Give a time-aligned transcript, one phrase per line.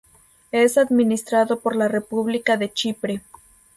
[0.51, 3.21] Es administrado por la República de Chipre.